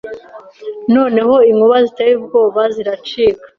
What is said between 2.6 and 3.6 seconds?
ziracika